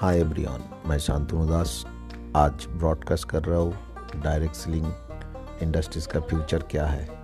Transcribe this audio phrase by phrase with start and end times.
[0.00, 1.86] Hi everyone मैं शांतनु दास।
[2.36, 3.74] आज broadcast कर रहा हूँ।
[4.22, 4.92] डायरेक्ट सेलिंग
[5.62, 7.19] इंडस्ट्रीज़ का फ्यूचर क्या है?